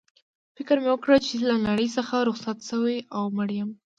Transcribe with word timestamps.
فکر 0.55 0.75
مې 0.81 0.89
وکړ 0.91 1.11
چي 1.27 1.35
له 1.49 1.55
نړۍ 1.67 1.87
څخه 1.97 2.15
رخصت 2.29 2.57
شوی 2.69 2.97
او 3.15 3.23
مړ 3.35 3.49
یم. 3.57 3.69